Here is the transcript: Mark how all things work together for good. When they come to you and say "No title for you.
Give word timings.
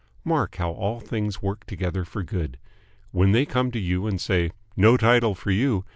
Mark 0.25 0.55
how 0.55 0.71
all 0.71 0.99
things 0.99 1.43
work 1.43 1.63
together 1.67 2.03
for 2.05 2.23
good. 2.23 2.57
When 3.11 3.33
they 3.33 3.45
come 3.45 3.69
to 3.69 3.79
you 3.79 4.07
and 4.07 4.19
say 4.19 4.49
"No 4.75 4.97
title 4.97 5.35
for 5.35 5.51
you. 5.51 5.85